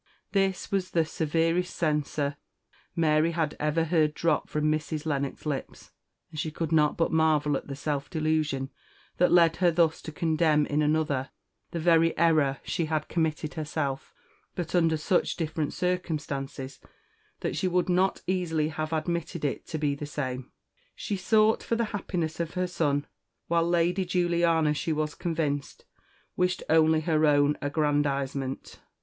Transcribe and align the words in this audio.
This 0.31 0.71
was 0.71 0.89
the 0.89 1.05
severest 1.05 1.75
censure 1.75 2.37
Mary 2.95 3.33
had 3.33 3.55
ever 3.59 3.83
heard 3.83 4.15
drop 4.15 4.49
from 4.49 4.63
Mrs. 4.71 5.05
Lennox's 5.05 5.45
lips; 5.45 5.91
and 6.31 6.39
she 6.39 6.49
could 6.49 6.71
not 6.71 6.97
but 6.97 7.11
marvel 7.11 7.55
at 7.55 7.67
the 7.67 7.75
self 7.75 8.09
delusion 8.09 8.71
that 9.17 9.31
led 9.31 9.57
her 9.57 9.69
thus 9.69 10.01
to 10.01 10.11
condemn 10.11 10.65
in 10.65 10.81
another 10.81 11.29
the 11.69 11.79
very 11.79 12.17
error 12.17 12.57
she 12.63 12.85
had 12.85 13.09
committed 13.09 13.53
herself, 13.53 14.11
but 14.55 14.73
under 14.73 14.97
such 14.97 15.35
different 15.35 15.71
circumstances 15.71 16.79
that 17.41 17.55
she 17.55 17.67
would 17.67 17.87
not 17.87 18.23
easily 18.25 18.69
have 18.69 18.93
admitted 18.93 19.45
it 19.45 19.67
to 19.67 19.77
be 19.77 19.93
the 19.93 20.07
same. 20.07 20.51
She 20.95 21.15
sought 21.15 21.61
for 21.61 21.75
the 21.75 21.85
happiness 21.93 22.39
of 22.39 22.55
her 22.55 22.65
son, 22.65 23.05
while 23.47 23.69
Lady 23.69 24.05
Juliana, 24.05 24.73
she 24.73 24.93
was 24.93 25.13
convinced, 25.13 25.85
wished 26.35 26.63
only 26.71 27.01
her 27.01 27.23
own 27.27 27.55
aggrandisement. 27.61 28.79